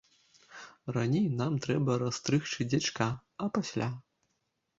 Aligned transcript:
Раней 0.95 1.27
нам 1.41 1.53
трэба 1.65 1.99
расстрыгчы 2.05 2.67
дзячка, 2.71 3.09
а 3.45 3.53
пасля. 3.61 3.89